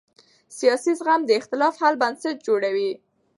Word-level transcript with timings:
سیاسي 0.57 0.91
زغم 0.99 1.21
د 1.25 1.31
اختلاف 1.39 1.73
حل 1.81 1.95
بنسټ 2.01 2.37
جوړوي 2.47 2.91